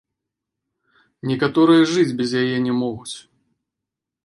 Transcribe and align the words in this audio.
Некаторыя 1.33 1.83
жыць 1.93 2.15
без 2.23 2.29
яе 2.41 2.57
не 2.71 2.77
могуць. 2.81 3.17